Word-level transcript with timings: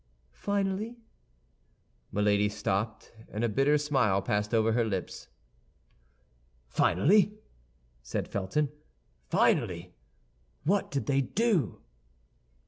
Finally—" 0.33 0.97
Milady 2.11 2.49
stopped, 2.49 3.13
and 3.31 3.43
a 3.43 3.47
bitter 3.47 3.77
smile 3.77 4.19
passed 4.19 4.51
over 4.51 4.71
her 4.71 4.83
lips. 4.83 5.27
"Finally," 6.67 7.37
said 8.01 8.27
Felton, 8.27 8.69
"finally, 9.29 9.93
what 10.63 10.89
did 10.89 11.05
they 11.05 11.21
do?" 11.21 11.81